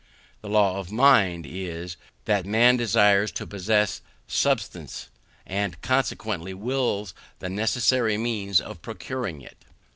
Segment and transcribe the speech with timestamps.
[0.41, 1.95] The law of mind is,
[2.25, 5.09] that man desires to possess subsistence,
[5.45, 9.63] and consequently wills the necessary means of procuring it.